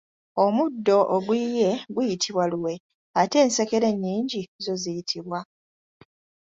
[0.43, 2.73] Omuddo oguyiye guyitibwa luwe,
[3.21, 5.39] ate ensekere ennyingi zo ziyitibwa?